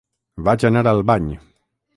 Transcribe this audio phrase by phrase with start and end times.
[0.47, 1.31] Vaig anar al bany.